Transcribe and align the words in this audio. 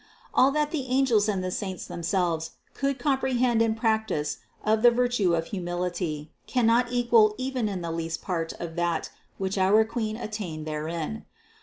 All 0.33 0.49
that 0.53 0.71
the 0.71 0.87
angels 0.87 1.29
and 1.29 1.43
the 1.43 1.51
saints 1.51 1.85
themselves 1.85 2.53
could 2.73 2.97
comprehend 2.97 3.61
and 3.61 3.77
practice 3.77 4.37
of 4.65 4.81
the 4.81 4.89
virtue 4.89 5.35
of 5.35 5.45
humility, 5.53 6.31
cannot 6.47 6.91
equal 6.91 7.35
even 7.37 7.67
the 7.83 7.91
least 7.91 8.19
part 8.19 8.51
of 8.53 8.75
that 8.77 9.11
which 9.37 9.59
our 9.59 9.85
Queen 9.85 10.17
attained 10.17 10.65
therein. 10.65 11.25